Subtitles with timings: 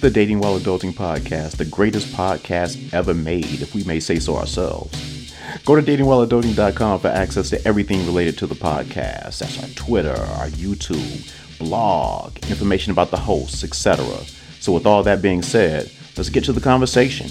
[0.00, 4.36] the Dating While Adulting podcast, the greatest podcast ever made, if we may say so
[4.36, 5.34] ourselves.
[5.66, 9.40] Go to datingwhileadulting.com for access to everything related to the podcast.
[9.40, 14.06] That's our Twitter, our YouTube, blog, information about the hosts, etc.
[14.60, 17.30] So, with all that being said, let's get to the conversation.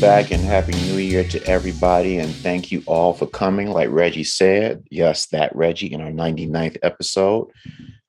[0.00, 2.16] Back and Happy New Year to everybody.
[2.16, 3.70] And thank you all for coming.
[3.70, 7.48] Like Reggie said, yes, that Reggie in our 99th episode.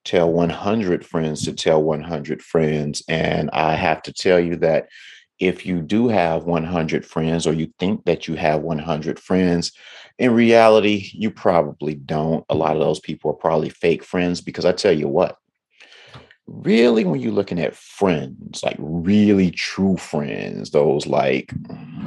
[0.06, 3.04] Tell 100 friends to tell 100 friends.
[3.10, 4.88] And I have to tell you that
[5.40, 9.74] if you do have 100 friends or you think that you have 100 friends,
[10.18, 12.46] in reality, you probably don't.
[12.48, 15.36] A lot of those people are probably fake friends because I tell you what,
[16.48, 21.54] really when you're looking at friends like really true friends those like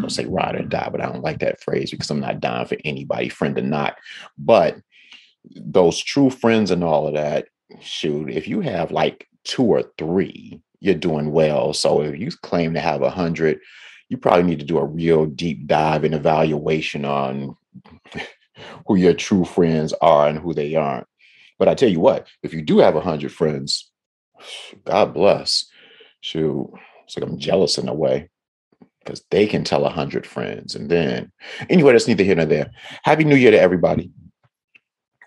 [0.02, 2.66] i'll say ride or die but i don't like that phrase because i'm not dying
[2.66, 3.96] for anybody friend or not
[4.36, 4.76] but
[5.56, 7.46] those true friends and all of that
[7.80, 11.72] shoot if you have like two or three you're doing well.
[11.72, 13.60] So if you claim to have a hundred
[14.10, 17.56] you probably need to do a real deep dive and evaluation on
[18.86, 21.06] who your true friends are and who they aren't.
[21.58, 23.90] But i tell you what if you do have a hundred friends
[24.84, 25.66] God bless.
[26.20, 26.70] Shoot,
[27.04, 28.30] it's like I'm jealous in a way
[29.04, 30.74] because they can tell a hundred friends.
[30.74, 31.30] And then,
[31.68, 32.70] anyway, that's neither here nor there.
[33.02, 34.10] Happy New Year to everybody.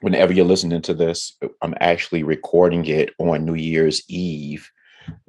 [0.01, 4.69] Whenever you're listening to this, I'm actually recording it on New Year's Eve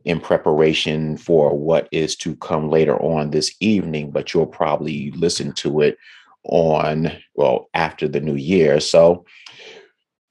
[0.05, 5.53] in preparation for what is to come later on this evening, but you'll probably listen
[5.53, 5.97] to it
[6.45, 8.81] on, well, after the new year.
[8.81, 9.25] So,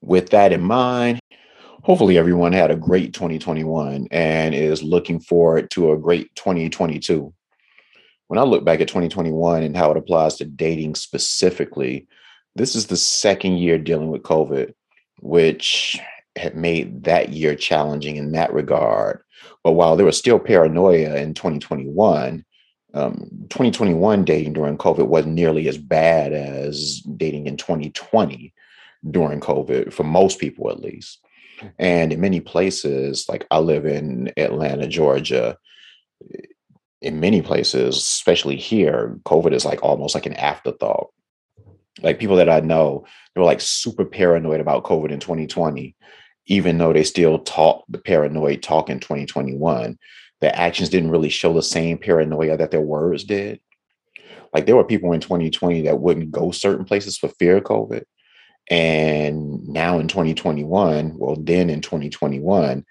[0.01, 1.19] with that in mind,
[1.87, 7.33] hopefully everyone had a great 2021 and is looking forward to a great 2022.
[8.27, 12.05] When I look back at 2021 and how it applies to dating specifically,
[12.57, 14.73] this is the second year dealing with COVID,
[15.21, 15.97] which
[16.35, 19.21] had made that year challenging in that regard.
[19.63, 22.43] But while there was still paranoia in 2021,
[22.95, 28.53] um, 2021 dating during COVID wasn't nearly as bad as dating in 2020
[29.09, 31.21] during COVID, for most people at least.
[31.79, 35.57] And in many places, like I live in Atlanta, Georgia,
[37.01, 41.09] in many places, especially here, COVID is like almost like an afterthought.
[42.01, 45.95] Like people that I know, they were like super paranoid about COVID in 2020,
[46.47, 49.97] even though they still talk the paranoid talk in 2021.
[50.39, 53.59] Their actions didn't really show the same paranoia that their words did.
[54.53, 58.03] Like there were people in 2020 that wouldn't go certain places for fear of COVID.
[58.69, 62.85] And now in 2021, well, then in 2021,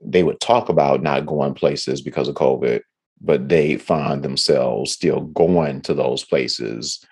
[0.00, 2.82] they would talk about not going places because of COVID,
[3.20, 7.04] but they find themselves still going to those places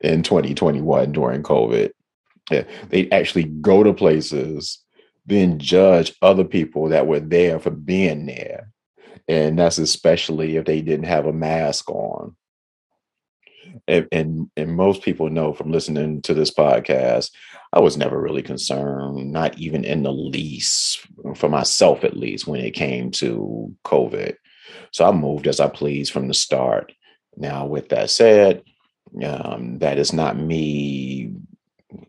[0.00, 1.90] in 2021 during COVID.
[2.50, 4.78] Yeah, they actually go to places,
[5.26, 8.72] then judge other people that were there for being there.
[9.28, 12.34] And that's especially if they didn't have a mask on
[13.86, 17.30] and, and, and most people know from listening to this podcast,
[17.72, 21.06] I was never really concerned, not even in the least,
[21.36, 24.34] for myself at least, when it came to COVID.
[24.92, 26.92] So I moved as I pleased from the start.
[27.36, 28.62] Now, with that said,
[29.24, 31.32] um, that is not me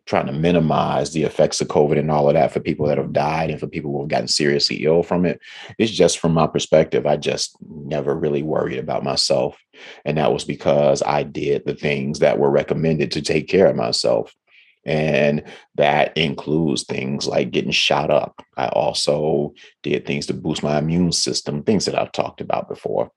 [0.05, 3.13] trying to minimize the effects of COVID and all of that for people that have
[3.13, 5.39] died and for people who have gotten seriously ill from it.
[5.77, 9.57] It's just from my perspective, I just never really worried about myself.
[10.05, 13.75] And that was because I did the things that were recommended to take care of
[13.75, 14.35] myself.
[14.83, 15.43] And
[15.75, 18.43] that includes things like getting shot up.
[18.57, 19.53] I also
[19.83, 23.11] did things to boost my immune system, things that I've talked about before.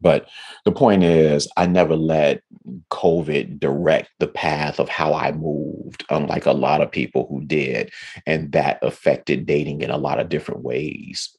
[0.00, 0.28] But
[0.64, 2.42] the point is, I never let
[2.90, 7.90] COVID direct the path of how I moved, unlike a lot of people who did.
[8.26, 11.36] And that affected dating in a lot of different ways.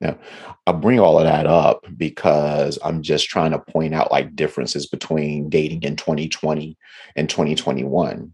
[0.00, 0.18] Now,
[0.66, 4.86] I bring all of that up because I'm just trying to point out like differences
[4.86, 6.76] between dating in 2020
[7.16, 8.32] and 2021.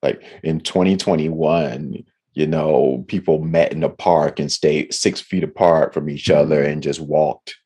[0.00, 2.04] Like in 2021,
[2.34, 6.62] you know, people met in the park and stayed six feet apart from each other
[6.62, 7.56] and just walked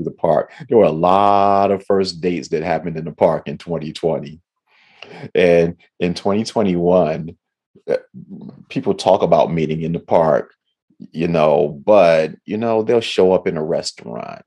[0.00, 0.52] through the park.
[0.68, 4.40] There were a lot of first dates that happened in the park in 2020.
[5.34, 7.36] And in 2021,
[7.88, 7.96] uh,
[8.68, 10.54] people talk about meeting in the park,
[11.12, 14.42] you know, but, you know, they'll show up in a restaurant.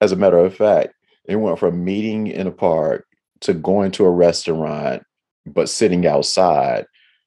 [0.00, 0.94] As a matter of fact,
[1.26, 3.06] it went from meeting in a park
[3.40, 5.02] to going to a restaurant,
[5.46, 6.86] but sitting outside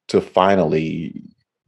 [0.10, 1.24] to finally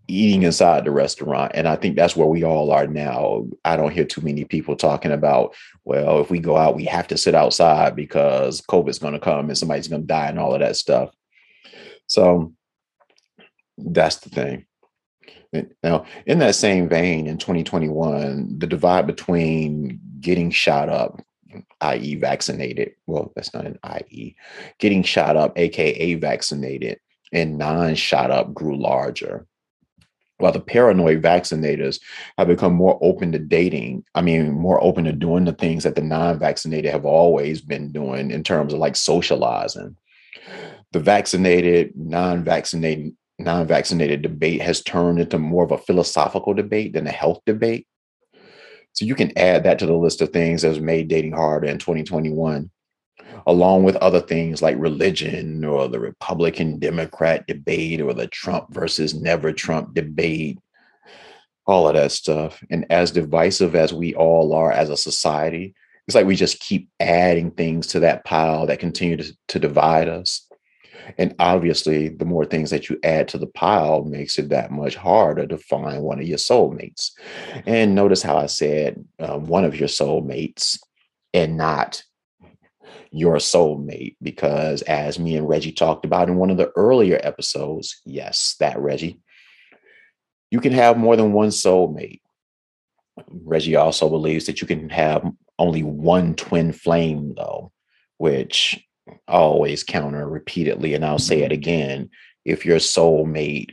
[0.07, 1.51] eating inside the restaurant.
[1.55, 3.47] And I think that's where we all are now.
[3.63, 7.07] I don't hear too many people talking about, well, if we go out, we have
[7.07, 10.53] to sit outside because COVID's going to come and somebody's going to die and all
[10.53, 11.11] of that stuff.
[12.07, 12.53] So
[13.77, 14.65] that's the thing.
[15.83, 21.21] Now, in that same vein, in 2021, the divide between getting shot up,
[21.81, 24.35] i.e., vaccinated, well, that's not an i.e.,
[24.79, 26.99] getting shot up, aka vaccinated,
[27.31, 29.47] and non shot up grew larger.
[30.37, 31.99] While the paranoid vaccinators
[32.37, 35.95] have become more open to dating, I mean, more open to doing the things that
[35.95, 39.95] the non vaccinated have always been doing in terms of like socializing.
[40.91, 46.93] The vaccinated, non vaccinated, non vaccinated debate has turned into more of a philosophical debate
[46.93, 47.87] than a health debate.
[48.91, 51.67] So you can add that to the list of things that has made dating harder
[51.67, 52.69] in 2021
[53.47, 59.13] along with other things like religion or the Republican Democrat debate or the Trump versus
[59.13, 60.59] never Trump debate,
[61.67, 62.63] all of that stuff.
[62.69, 65.75] And as divisive as we all are as a society,
[66.07, 70.07] it's like we just keep adding things to that pile that continue to, to divide
[70.07, 70.47] us.
[71.17, 74.95] And obviously, the more things that you add to the pile makes it that much
[74.95, 77.11] harder to find one of your soulmates.
[77.67, 80.79] And notice how I said uh, one of your soulmates
[81.33, 82.03] and not
[83.11, 88.01] your soulmate because as me and Reggie talked about in one of the earlier episodes,
[88.05, 89.19] yes, that Reggie,
[90.51, 92.21] you can have more than one soulmate.
[93.29, 95.25] Reggie also believes that you can have
[95.57, 97.71] only one twin flame though,
[98.17, 101.53] which I always counter repeatedly and I'll say it mm-hmm.
[101.53, 102.09] again,
[102.43, 103.71] if your soulmate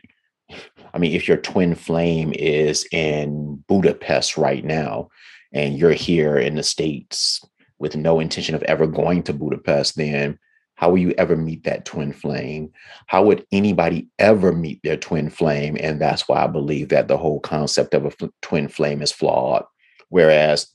[0.95, 5.09] I mean, if your twin flame is in Budapest right now
[5.53, 7.43] and you're here in the States
[7.83, 10.39] with no intention of ever going to Budapest, then
[10.77, 12.71] how will you ever meet that twin flame?
[13.09, 15.77] How would anybody ever meet their twin flame?
[15.81, 19.11] And that's why I believe that the whole concept of a f- twin flame is
[19.11, 19.65] flawed.
[20.11, 20.69] Whereas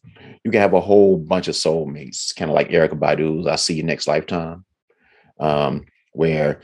[0.43, 3.75] you can have a whole bunch of soulmates, kind of like Erykah Badu's I See
[3.75, 4.65] You Next Lifetime,
[5.39, 6.59] um, where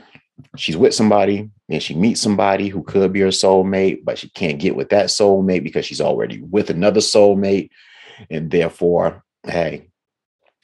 [0.58, 4.60] she's with somebody and she meets somebody who could be her soulmate, but she can't
[4.60, 7.70] get with that soulmate because she's already with another soulmate.
[8.28, 9.88] And therefore, hey,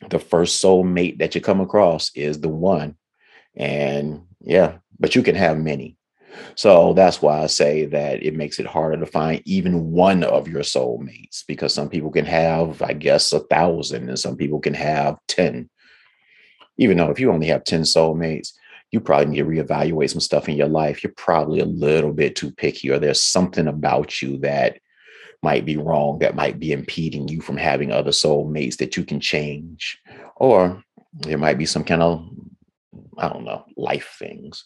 [0.08, 2.96] the first soulmate that you come across is the one.
[3.56, 5.96] And yeah, but you can have many.
[6.54, 10.48] So that's why I say that it makes it harder to find even one of
[10.48, 14.74] your soulmates because some people can have, I guess, a thousand and some people can
[14.74, 15.68] have 10.
[16.78, 18.52] Even though if you only have 10 soulmates,
[18.90, 21.02] you probably need to reevaluate some stuff in your life.
[21.02, 24.78] You're probably a little bit too picky, or there's something about you that
[25.42, 29.20] might be wrong that might be impeding you from having other soulmates that you can
[29.20, 29.98] change.
[30.36, 30.82] Or
[31.12, 32.28] there might be some kind of
[33.18, 34.64] i don't know life things.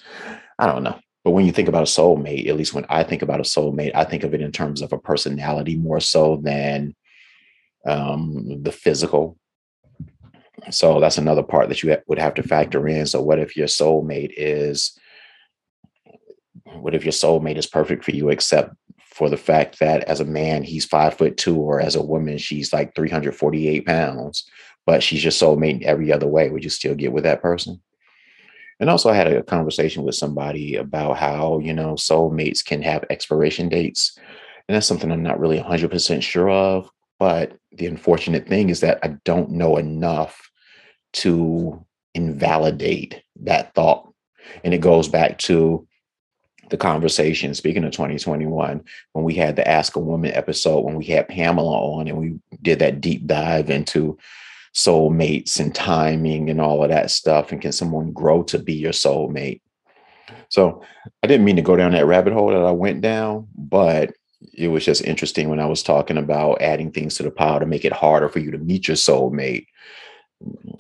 [0.58, 0.98] I don't know.
[1.24, 3.92] But when you think about a soulmate at least when i think about a soulmate
[3.94, 6.94] i think of it in terms of a personality more so than
[7.86, 9.36] um, the physical.
[10.70, 13.06] So that's another part that you would have to factor in.
[13.06, 14.98] So what if your soulmate is
[16.80, 18.74] what if your soulmate is perfect for you except
[19.14, 22.36] for the fact that as a man he's five foot two or as a woman
[22.38, 24.48] she's like 348 pounds
[24.86, 27.80] but she's your soulmate in every other way would you still get with that person?
[28.80, 33.04] And also i had a conversation with somebody about how you know soulmates can have
[33.08, 34.18] expiration dates
[34.68, 38.98] and that's something i'm not really 100% sure of but the unfortunate thing is that
[39.02, 40.50] i don't know enough
[41.14, 44.12] to invalidate that thought.
[44.62, 45.86] And it goes back to
[46.70, 51.04] the conversation, speaking of 2021, when we had the Ask a Woman episode, when we
[51.04, 54.18] had Pamela on and we did that deep dive into
[54.74, 57.52] soulmates and timing and all of that stuff.
[57.52, 59.60] And can someone grow to be your soulmate?
[60.48, 60.82] So
[61.22, 64.12] I didn't mean to go down that rabbit hole that I went down, but
[64.52, 67.66] it was just interesting when I was talking about adding things to the pile to
[67.66, 69.66] make it harder for you to meet your soulmate.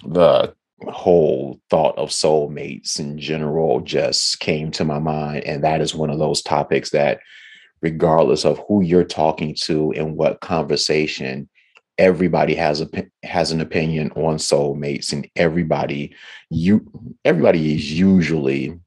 [0.06, 0.54] The
[0.88, 5.44] whole thought of soulmates in general just came to my mind.
[5.44, 7.20] And that is one of those topics that,
[7.80, 11.48] regardless of who you're talking to and what conversation,
[11.96, 12.88] everybody has a
[13.22, 16.14] has an opinion on soulmates, and everybody
[16.50, 16.84] you
[17.24, 18.78] everybody is usually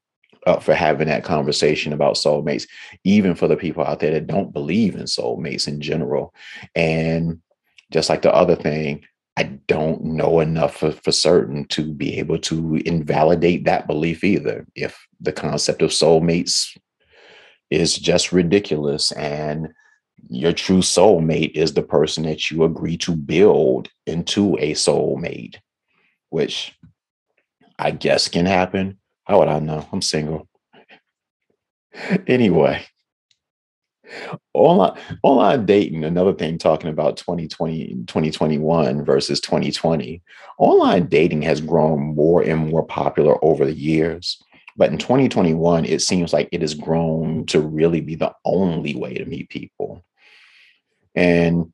[0.46, 2.68] up for having that conversation about soulmates,
[3.04, 6.34] even for the people out there that don't believe in soulmates in general.
[6.76, 7.42] And
[7.92, 9.04] just like the other thing,
[9.38, 14.66] I don't know enough for, for, certain to be able to invalidate that belief either.
[14.74, 16.76] If the concept of soulmates
[17.70, 19.70] is just ridiculous and
[20.28, 25.58] your true soulmate is the person that you agree to build into a soulmate,
[26.30, 26.76] which
[27.78, 28.98] I guess can happen.
[29.26, 29.88] How would I know?
[29.92, 30.48] I'm single.
[32.28, 32.84] anyway,
[34.54, 40.22] online online dating another thing talking about 2020 2021 versus 2020
[40.58, 44.42] online dating has grown more and more popular over the years
[44.78, 49.16] But in 2021, it seems like it has grown to really be the only way
[49.16, 50.06] to meet people.
[51.16, 51.74] And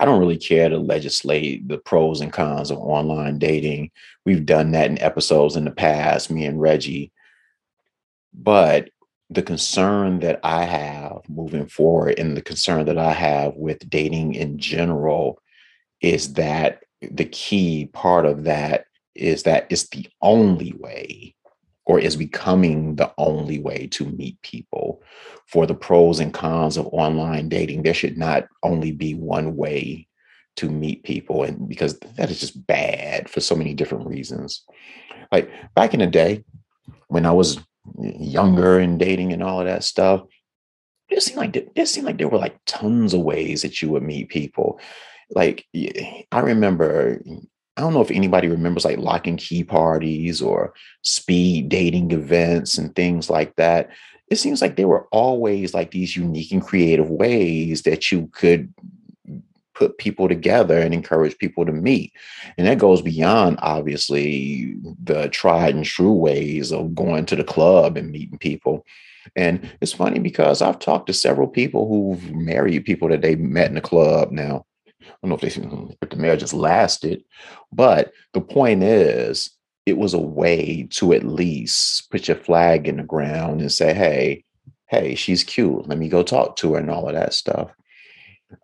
[0.00, 3.90] I don't really care to legislate the pros and cons of online dating.
[4.24, 7.12] We've done that in episodes in the past, me and Reggie.
[8.32, 8.88] But
[9.30, 14.34] the concern that I have moving forward and the concern that I have with dating
[14.34, 15.40] in general
[16.00, 21.34] is that the key part of that is that it's the only way
[21.84, 25.02] or is becoming the only way to meet people.
[25.46, 30.06] For the pros and cons of online dating, there should not only be one way
[30.56, 34.64] to meet people and because that is just bad for so many different reasons.
[35.32, 36.44] Like back in the day
[37.08, 37.58] when I was
[37.98, 40.22] younger and dating and all of that stuff,
[41.08, 44.02] it seemed like it seemed like there were like tons of ways that you would
[44.02, 44.80] meet people.
[45.30, 47.22] Like I remember,
[47.76, 52.76] I don't know if anybody remembers like lock and key parties or speed dating events
[52.78, 53.90] and things like that.
[54.30, 58.72] It seems like there were always like these unique and creative ways that you could
[59.78, 62.12] put people together and encourage people to meet.
[62.56, 67.96] And that goes beyond obviously the tried and true ways of going to the club
[67.96, 68.84] and meeting people.
[69.36, 73.68] And it's funny because I've talked to several people who've married people that they met
[73.68, 74.66] in the club now.
[75.00, 77.22] I don't know if they if the marriage just lasted,
[77.72, 79.50] but the point is
[79.86, 83.94] it was a way to at least put your flag in the ground and say,
[83.94, 84.44] hey,
[84.86, 85.86] hey, she's cute.
[85.86, 87.70] Let me go talk to her and all of that stuff.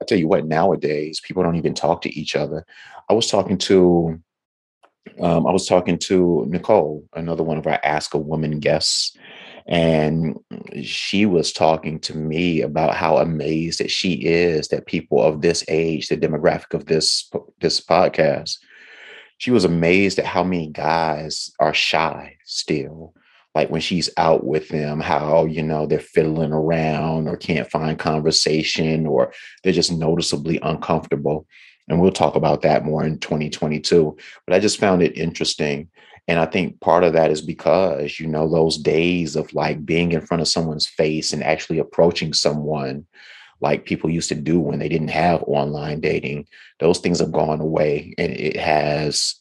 [0.01, 2.65] I tell you what, nowadays people don't even talk to each other.
[3.09, 4.21] I was talking to
[5.21, 9.17] um, I was talking to Nicole, another one of our Ask a Woman guests,
[9.67, 10.39] and
[10.83, 15.65] she was talking to me about how amazed that she is that people of this
[15.69, 18.59] age, the demographic of this this podcast,
[19.39, 23.15] she was amazed at how many guys are shy still
[23.55, 27.99] like when she's out with them, how, you know, they're fiddling around or can't find
[27.99, 29.33] conversation or
[29.63, 31.47] they're just noticeably uncomfortable.
[31.89, 34.17] And we'll talk about that more in 2022.
[34.47, 35.89] But I just found it interesting.
[36.27, 40.13] And I think part of that is because, you know, those days of like being
[40.13, 43.07] in front of someone's face and actually approaching someone
[43.61, 46.47] like people used to do when they didn't have online dating,
[46.81, 48.15] those things have gone away.
[48.19, 49.37] And it has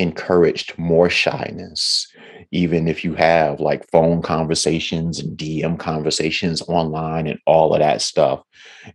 [0.00, 2.06] encouraged more shyness
[2.52, 8.02] even if you have like phone conversations and DM conversations online and all of that
[8.02, 8.42] stuff,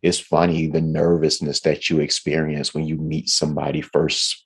[0.01, 4.45] it's funny the nervousness that you experience when you meet somebody first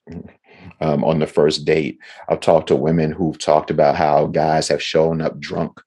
[0.81, 1.97] um, on the first date.
[2.27, 5.81] I've talked to women who've talked about how guys have shown up drunk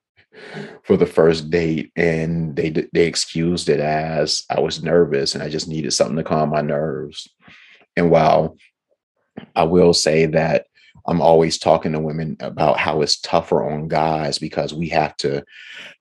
[0.82, 5.48] for the first date and they they excused it as I was nervous and I
[5.48, 7.28] just needed something to calm my nerves.
[7.96, 8.56] And while
[9.54, 10.66] I will say that
[11.06, 15.44] I'm always talking to women about how it's tougher on guys because we have to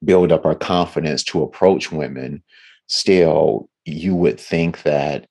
[0.03, 2.43] build up our confidence to approach women.
[2.87, 5.27] Still, you would think that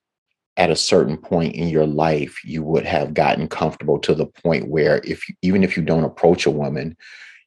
[0.57, 4.67] at a certain point in your life, you would have gotten comfortable to the point
[4.67, 6.97] where if even if you don't approach a woman,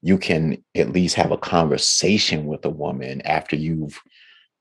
[0.00, 4.00] you can at least have a conversation with a woman after you've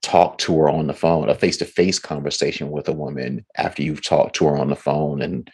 [0.01, 4.35] talked to her on the phone, a face-to-face conversation with a woman after you've talked
[4.35, 5.49] to her on the phone and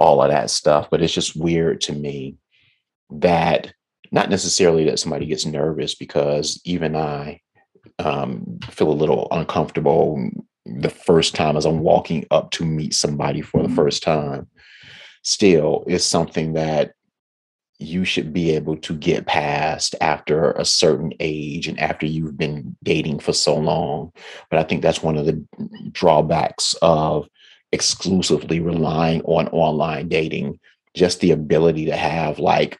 [0.00, 0.88] all of that stuff.
[0.90, 2.36] But it's just weird to me
[3.10, 3.72] that
[4.10, 7.40] not necessarily that somebody gets nervous because even I
[7.98, 10.30] um, feel a little uncomfortable
[10.66, 13.76] the first time as I'm walking up to meet somebody for the mm-hmm.
[13.76, 14.48] first time.
[15.22, 16.92] Still, it's something that
[17.78, 22.76] you should be able to get past after a certain age and after you've been
[22.82, 24.12] dating for so long.
[24.50, 25.42] But I think that's one of the
[25.90, 27.26] drawbacks of
[27.72, 30.58] exclusively relying on online dating,
[30.94, 32.78] just the ability to have like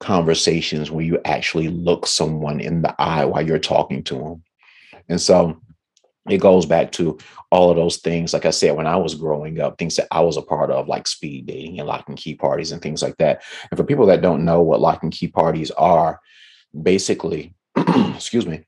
[0.00, 4.42] conversations where you actually look someone in the eye while you're talking to them.
[5.08, 5.60] And so
[6.28, 7.18] it goes back to
[7.50, 8.32] all of those things.
[8.32, 10.88] Like I said, when I was growing up, things that I was a part of,
[10.88, 13.42] like speed dating and lock and key parties and things like that.
[13.70, 16.20] And for people that don't know what lock and key parties are,
[16.80, 18.64] basically, excuse me,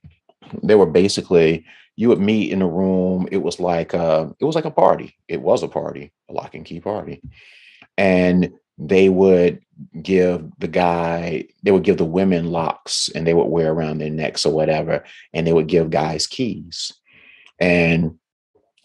[0.63, 3.27] they were basically you would meet in a room.
[3.31, 5.15] It was like uh, it was like a party.
[5.27, 7.21] It was a party, a lock and key party,
[7.97, 9.61] and they would
[10.01, 14.09] give the guy, they would give the women locks, and they would wear around their
[14.09, 16.93] necks or whatever, and they would give guys keys,
[17.59, 18.17] and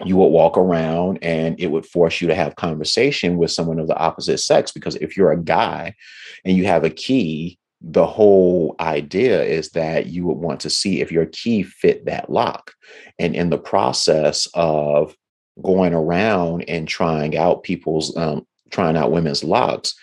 [0.05, 3.87] you would walk around and it would force you to have conversation with someone of
[3.87, 5.95] the opposite sex because if you're a guy
[6.45, 11.01] and you have a key the whole idea is that you would want to see
[11.01, 12.73] if your key fit that lock.
[13.19, 15.15] And in the process of
[15.63, 19.95] going around and trying out people's, um, trying out women's locks,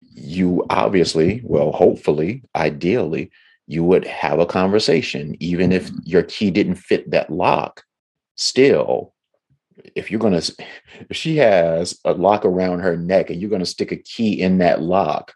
[0.00, 3.30] you obviously, well, hopefully, ideally,
[3.66, 7.82] you would have a conversation, even if your key didn't fit that lock.
[8.36, 9.14] Still,
[9.94, 10.42] if you're gonna,
[11.10, 14.58] if she has a lock around her neck and you're gonna stick a key in
[14.58, 15.34] that lock,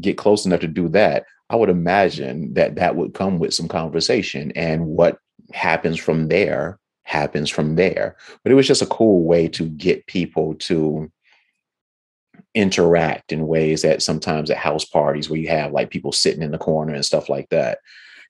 [0.00, 3.68] get close enough to do that, I would imagine that that would come with some
[3.68, 5.18] conversation, and what
[5.52, 8.16] happens from there happens from there.
[8.42, 11.10] But it was just a cool way to get people to
[12.54, 16.50] interact in ways that sometimes at house parties where you have like people sitting in
[16.50, 17.78] the corner and stuff like that,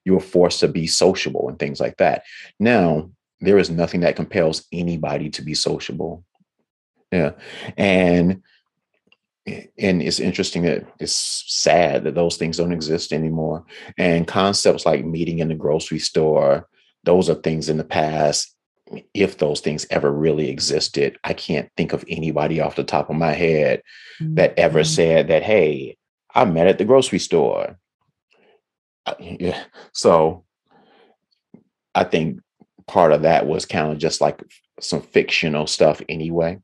[0.05, 2.23] you were forced to be sociable and things like that.
[2.59, 3.09] Now,
[3.41, 6.23] there is nothing that compels anybody to be sociable.
[7.11, 7.31] Yeah.
[7.77, 8.43] And
[9.77, 13.65] and it's interesting that it's sad that those things don't exist anymore.
[13.97, 16.67] And concepts like meeting in the grocery store,
[17.03, 18.55] those are things in the past
[19.13, 21.17] if those things ever really existed.
[21.23, 23.83] I can't think of anybody off the top of my head
[24.19, 24.35] mm-hmm.
[24.35, 24.93] that ever mm-hmm.
[24.93, 25.97] said that, hey,
[26.33, 27.77] I met at the grocery store.
[29.05, 29.63] Uh, yeah.
[29.93, 30.45] So
[31.93, 32.39] I think
[32.87, 34.41] part of that was kind of just like
[34.79, 36.59] some fictional stuff anyway.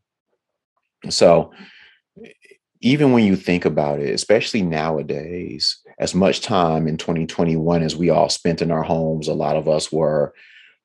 [1.10, 1.52] So
[2.86, 8.12] even when you think about it, especially nowadays, as much time in 2021 as we
[8.12, 10.34] all spent in our homes, a lot of us were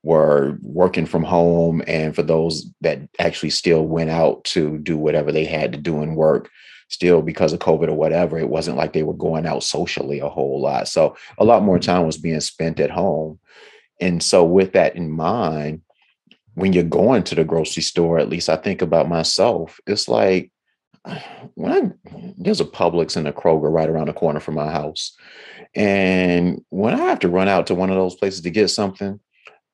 [0.02, 5.30] were working from home and for those that actually still went out to do whatever
[5.30, 6.48] they had to do in work
[6.88, 10.28] still because of covid or whatever it wasn't like they were going out socially a
[10.28, 10.88] whole lot.
[10.88, 11.92] So a lot more mm-hmm.
[11.98, 13.38] time was being spent at home.
[14.00, 15.82] And so with that in mind
[16.54, 20.50] when you're going to the grocery store at least i think about myself it's like
[21.54, 21.92] when I
[22.36, 25.16] there's a Publix and a Kroger right around the corner from my house.
[25.74, 29.20] And when I have to run out to one of those places to get something,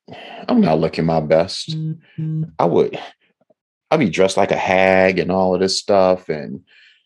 [0.48, 1.70] I'm not looking my best.
[1.70, 2.44] Mm-hmm.
[2.58, 2.98] I would,
[3.90, 6.64] I'd be dressed like a hag and all of this stuff and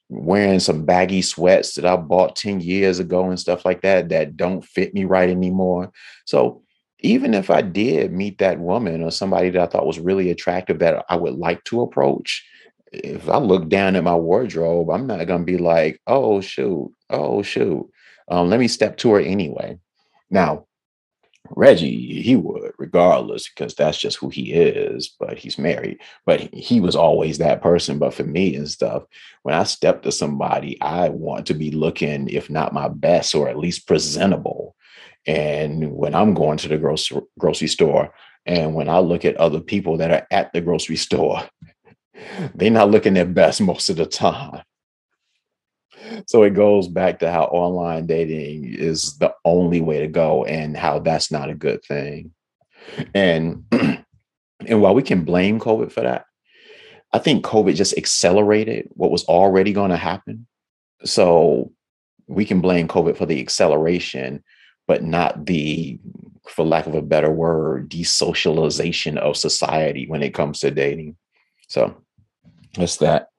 [0.09, 4.37] wearing some baggy sweats that I bought 10 years ago and stuff like that that
[4.37, 5.93] don't fit me right anymore.
[6.25, 6.63] So
[6.99, 10.81] even if I did meet that woman or somebody that I thought was really attractive
[10.81, 12.45] that I would like to approach,
[12.93, 17.43] if I look down at my wardrobe, I'm not to be like, oh, shoot, oh,
[17.43, 17.89] shoot.
[18.29, 19.79] Um, let me step to her anyway.
[20.31, 20.67] Now,
[21.57, 25.99] Reggie, he would regardless because that's just who he is, but he's married.
[26.25, 27.99] But he was always that person.
[27.99, 29.05] But for me and stuff,
[29.43, 33.49] when I step to somebody, I want to be looking, if not my best, or
[33.49, 34.77] at least presentable.
[35.27, 38.13] And when I'm going to the grocery grocery store,
[38.47, 41.43] and when I look at other people that are at the grocery store,
[42.55, 44.63] they're not looking their best most of the time.
[46.27, 50.77] So it goes back to how online dating is the only way to go and
[50.77, 52.33] how that's not a good thing.
[53.15, 53.65] And
[54.67, 56.27] and while we can blame covid for that
[57.13, 60.47] i think covid just accelerated what was already going to happen.
[61.05, 61.73] So
[62.27, 64.45] we can blame covid for the acceleration
[64.87, 65.99] but not the
[66.49, 71.17] for lack of a better word desocialization of society when it comes to dating
[71.71, 71.97] so
[72.77, 73.31] that's that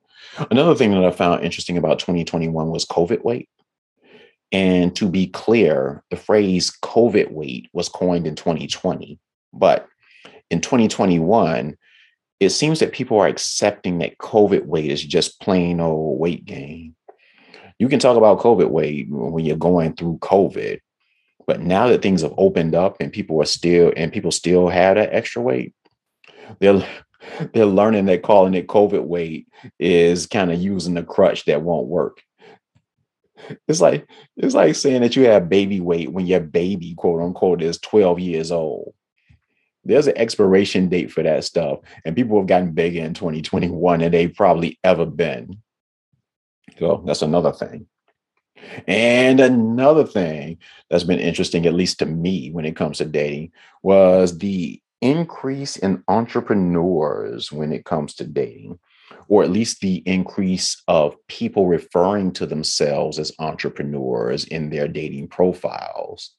[0.49, 3.49] Another thing that I found interesting about 2021 was COVID weight.
[4.51, 9.19] And to be clear, the phrase COVID weight was coined in 2020.
[9.53, 9.87] But
[10.49, 11.77] in 2021,
[12.39, 16.95] it seems that people are accepting that COVID weight is just plain old weight gain.
[17.77, 20.79] You can talk about COVID weight when you're going through COVID,
[21.47, 24.95] but now that things have opened up and people are still and people still have
[24.95, 25.73] that extra weight,
[26.59, 26.85] they're
[27.53, 29.47] they're learning that calling it COVID weight
[29.79, 32.21] is kind of using a crutch that won't work.
[33.67, 34.07] It's like
[34.37, 38.19] it's like saying that you have baby weight when your baby, quote unquote, is 12
[38.19, 38.93] years old.
[39.83, 44.11] There's an expiration date for that stuff, and people have gotten bigger in 2021 than
[44.11, 45.61] they've probably ever been.
[46.77, 47.87] So that's another thing.
[48.87, 53.53] And another thing that's been interesting, at least to me, when it comes to dating,
[53.81, 58.79] was the increase in entrepreneurs when it comes to dating,
[59.27, 65.27] or at least the increase of people referring to themselves as entrepreneurs in their dating
[65.27, 66.35] profiles.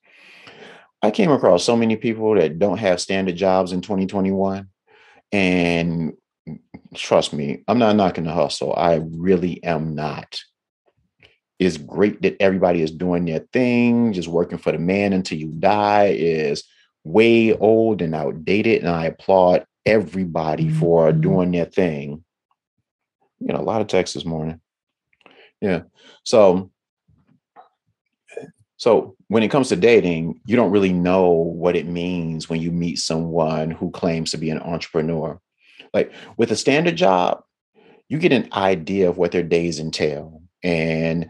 [1.03, 4.68] I came across so many people that don't have standard jobs in 2021.
[5.33, 6.12] And
[6.94, 8.75] trust me, I'm not knocking the hustle.
[8.77, 10.38] I really am not.
[11.59, 15.48] It's great that everybody is doing their thing, just working for the man until you
[15.48, 16.64] die is
[17.05, 18.83] way old and outdated.
[18.83, 20.79] And I applaud everybody mm-hmm.
[20.79, 22.25] for doing their thing.
[23.41, 24.61] You know, a lot of text this morning.
[25.61, 25.83] Yeah.
[26.25, 26.71] So,
[28.77, 32.71] so when it comes to dating, you don't really know what it means when you
[32.71, 35.41] meet someone who claims to be an entrepreneur.
[35.93, 37.43] Like with a standard job,
[38.09, 40.43] you get an idea of what their days entail.
[40.62, 41.29] And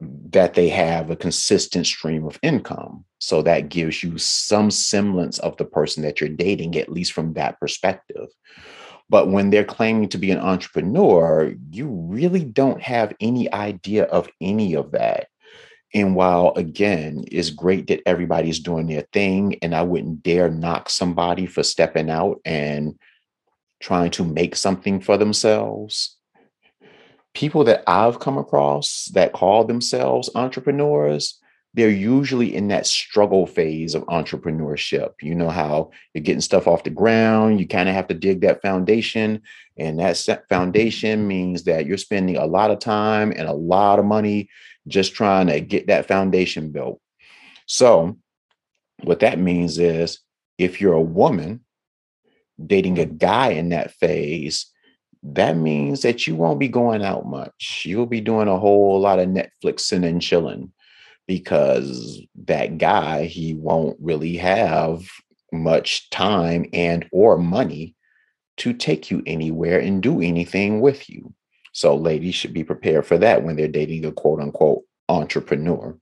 [0.00, 3.04] that they have a consistent stream of income.
[3.24, 7.32] So that gives you some semblance of the person that you're dating, at least from
[7.32, 8.28] that perspective.
[9.08, 14.28] But when they're claiming to be an entrepreneur, you really don't have any idea of
[14.42, 15.28] any of that.
[15.94, 20.90] And while, again, it's great that everybody's doing their thing, and I wouldn't dare knock
[20.90, 22.98] somebody for stepping out and
[23.80, 26.18] trying to make something for themselves,
[27.32, 31.40] people that I've come across that call themselves entrepreneurs,
[31.74, 35.10] they're usually in that struggle phase of entrepreneurship.
[35.20, 38.40] You know how you're getting stuff off the ground, you kind of have to dig
[38.40, 39.42] that foundation.
[39.76, 44.04] And that foundation means that you're spending a lot of time and a lot of
[44.04, 44.48] money
[44.86, 47.00] just trying to get that foundation built.
[47.66, 48.16] So,
[49.02, 50.20] what that means is
[50.56, 51.64] if you're a woman
[52.64, 54.66] dating a guy in that phase,
[55.24, 57.82] that means that you won't be going out much.
[57.84, 60.70] You'll be doing a whole lot of Netflixing and chilling
[61.26, 65.06] because that guy, he won't really have
[65.52, 67.94] much time and or money
[68.56, 71.32] to take you anywhere and do anything with you.
[71.72, 75.98] So ladies should be prepared for that when they're dating a quote unquote entrepreneur.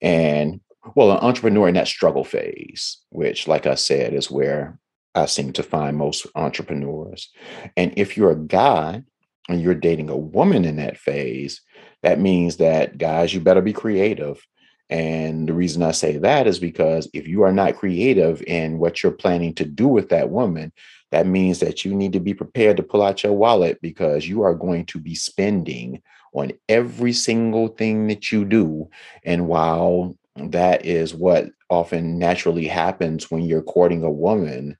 [0.00, 0.60] And
[0.94, 4.78] well, an entrepreneur in that struggle phase, which, like I said, is where
[5.14, 7.30] I seem to find most entrepreneurs.
[7.76, 9.02] And if you're a guy
[9.48, 11.60] and you're dating a woman in that phase,
[12.02, 14.44] that means that guys, you better be creative.
[14.90, 19.02] And the reason I say that is because if you are not creative in what
[19.02, 20.72] you're planning to do with that woman,
[21.10, 24.42] that means that you need to be prepared to pull out your wallet because you
[24.42, 28.88] are going to be spending on every single thing that you do.
[29.24, 34.76] And while that is what often naturally happens when you're courting a woman,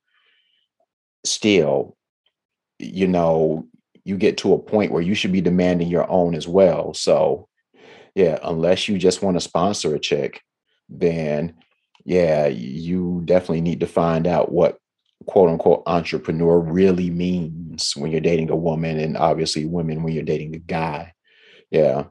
[1.24, 1.96] still,
[2.78, 3.66] you know,
[4.08, 6.94] you get to a point where you should be demanding your own as well.
[6.94, 7.46] So,
[8.14, 10.40] yeah, unless you just want to sponsor a chick,
[10.88, 11.54] then
[12.06, 14.78] yeah, you definitely need to find out what
[15.26, 20.22] quote unquote entrepreneur really means when you're dating a woman, and obviously women when you're
[20.22, 21.12] dating a guy.
[21.70, 22.04] Yeah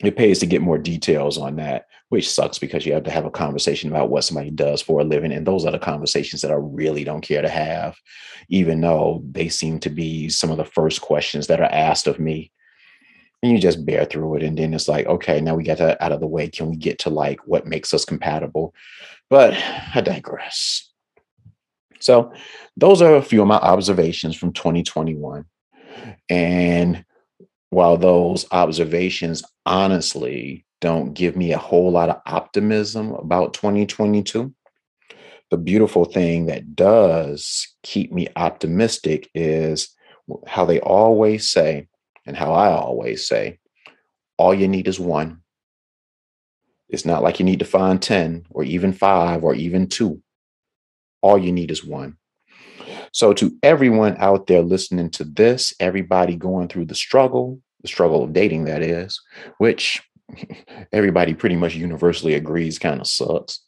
[0.00, 3.24] it pays to get more details on that, which sucks because you have to have
[3.24, 5.32] a conversation about what somebody does for a living.
[5.32, 7.96] And those are the conversations that I really don't care to have,
[8.48, 12.18] even though they seem to be some of the first questions that are asked of
[12.18, 12.52] me.
[13.42, 14.42] And you just bear through it.
[14.42, 16.48] And then it's like, okay, now we got that out of the way.
[16.48, 18.74] Can we get to like what makes us compatible?
[19.30, 19.54] But
[19.94, 20.90] I digress.
[22.00, 22.32] So,
[22.76, 25.46] those are a few of my observations from 2021.
[26.28, 27.05] And
[27.76, 34.50] while those observations honestly don't give me a whole lot of optimism about 2022,
[35.50, 39.94] the beautiful thing that does keep me optimistic is
[40.46, 41.86] how they always say,
[42.24, 43.58] and how I always say,
[44.38, 45.42] all you need is one.
[46.88, 50.22] It's not like you need to find 10 or even five or even two.
[51.20, 52.16] All you need is one.
[53.12, 58.24] So, to everyone out there listening to this, everybody going through the struggle, the struggle
[58.24, 59.20] of dating, that is,
[59.58, 60.02] which
[60.92, 63.60] everybody pretty much universally agrees kind of sucks.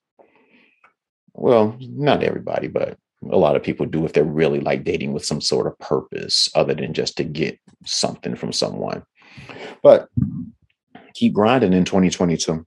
[1.33, 2.99] Well, not everybody, but
[3.31, 6.49] a lot of people do if they're really like dating with some sort of purpose
[6.55, 9.05] other than just to get something from someone.
[9.83, 10.09] But
[11.15, 12.67] keep grinding in 2022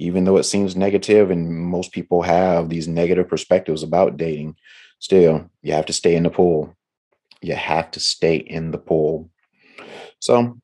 [0.00, 4.56] even though it seems negative and most people have these negative perspectives about dating
[4.98, 6.74] still you have to stay in the pool
[7.42, 9.30] you have to stay in the pool
[10.18, 10.58] so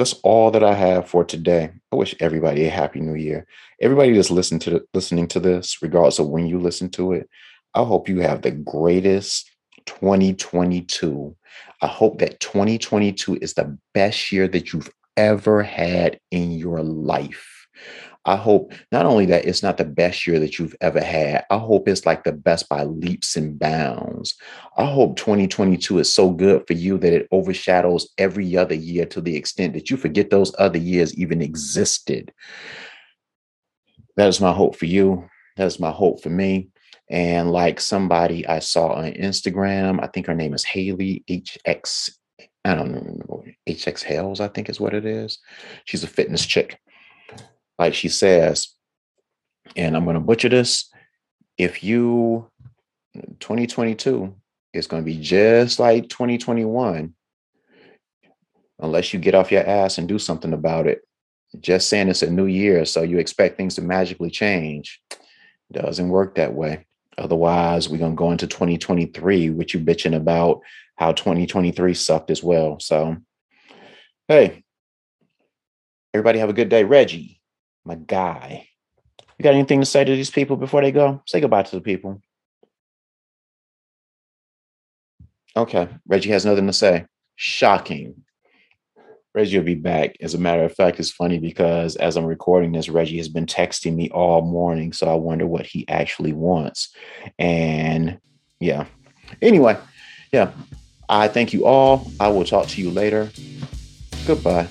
[0.00, 1.70] that's all that I have for today.
[1.92, 3.46] I wish everybody a happy new year.
[3.82, 7.28] Everybody that's listening to listening to this, regardless of when you listen to it,
[7.74, 9.50] I hope you have the greatest
[9.84, 11.36] 2022.
[11.82, 17.68] I hope that 2022 is the best year that you've ever had in your life.
[18.26, 21.56] I hope not only that it's not the best year that you've ever had, I
[21.56, 24.34] hope it's like the best by leaps and bounds.
[24.76, 29.22] I hope 2022 is so good for you that it overshadows every other year to
[29.22, 32.32] the extent that you forget those other years even existed.
[34.16, 35.26] That is my hope for you.
[35.56, 36.68] That is my hope for me.
[37.08, 42.10] And like somebody I saw on Instagram, I think her name is Haley HX.
[42.66, 45.38] I don't know, HX Hales, I think is what it is.
[45.86, 46.78] She's a fitness chick
[47.80, 48.68] like she says,
[49.74, 50.92] and I'm going to butcher this.
[51.56, 52.50] If you
[53.14, 54.34] 2022
[54.72, 57.14] is going to be just like 2021,
[58.78, 61.00] unless you get off your ass and do something about it.
[61.58, 65.00] Just saying it's a new year, so you expect things to magically change.
[65.72, 66.86] Doesn't work that way.
[67.18, 70.60] Otherwise, we're gonna go into 2023 which you bitching about
[70.96, 72.78] how 2023 sucked as well.
[72.78, 73.16] So,
[74.28, 74.62] hey,
[76.12, 76.82] Everybody have a good day.
[76.82, 77.39] Reggie,
[77.84, 78.68] my guy.
[79.38, 81.22] You got anything to say to these people before they go?
[81.26, 82.20] Say goodbye to the people.
[85.56, 85.88] Okay.
[86.06, 87.06] Reggie has nothing to say.
[87.36, 88.22] Shocking.
[89.34, 90.16] Reggie will be back.
[90.20, 93.46] As a matter of fact, it's funny because as I'm recording this, Reggie has been
[93.46, 94.92] texting me all morning.
[94.92, 96.94] So I wonder what he actually wants.
[97.38, 98.18] And
[98.58, 98.86] yeah.
[99.40, 99.78] Anyway,
[100.32, 100.50] yeah.
[101.08, 102.10] I thank you all.
[102.20, 103.30] I will talk to you later.
[104.26, 104.68] Goodbye.